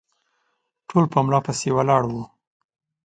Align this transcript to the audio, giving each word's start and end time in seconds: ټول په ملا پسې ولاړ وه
ټول 0.89 1.05
په 1.13 1.19
ملا 1.25 1.39
پسې 1.45 1.69
ولاړ 1.77 2.03
وه 2.11 2.25